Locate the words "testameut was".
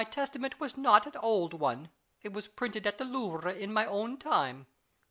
0.15-0.77